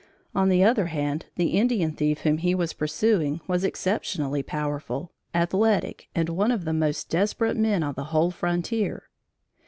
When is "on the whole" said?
7.83-8.31